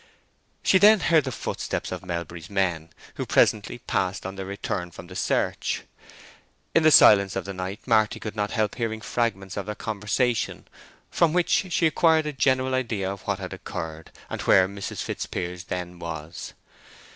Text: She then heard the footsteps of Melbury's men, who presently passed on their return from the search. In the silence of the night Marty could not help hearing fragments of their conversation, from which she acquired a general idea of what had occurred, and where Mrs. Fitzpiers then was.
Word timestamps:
She 0.63 0.79
then 0.79 0.99
heard 0.99 1.25
the 1.25 1.31
footsteps 1.31 1.91
of 1.91 2.03
Melbury's 2.03 2.49
men, 2.49 2.89
who 3.17 3.25
presently 3.27 3.77
passed 3.77 4.25
on 4.25 4.35
their 4.35 4.47
return 4.47 4.89
from 4.89 5.05
the 5.05 5.15
search. 5.15 5.83
In 6.73 6.81
the 6.81 6.89
silence 6.89 7.35
of 7.35 7.45
the 7.45 7.53
night 7.53 7.81
Marty 7.85 8.19
could 8.19 8.35
not 8.35 8.49
help 8.49 8.73
hearing 8.73 9.01
fragments 9.01 9.57
of 9.57 9.67
their 9.67 9.75
conversation, 9.75 10.67
from 11.11 11.33
which 11.33 11.49
she 11.69 11.85
acquired 11.85 12.25
a 12.25 12.33
general 12.33 12.73
idea 12.73 13.11
of 13.11 13.21
what 13.27 13.37
had 13.37 13.53
occurred, 13.53 14.11
and 14.27 14.41
where 14.41 14.67
Mrs. 14.67 15.03
Fitzpiers 15.03 15.65
then 15.65 15.99
was. 15.99 16.55